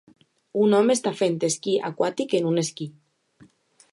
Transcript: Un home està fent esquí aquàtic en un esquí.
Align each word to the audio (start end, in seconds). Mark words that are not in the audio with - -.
Un 0.61 0.71
home 0.77 0.95
està 0.99 1.11
fent 1.19 1.37
esquí 1.49 1.77
aquàtic 1.91 2.35
en 2.39 2.51
un 2.53 2.61
esquí. 2.65 2.91